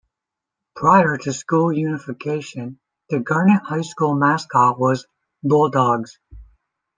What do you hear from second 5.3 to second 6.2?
Bulldogs.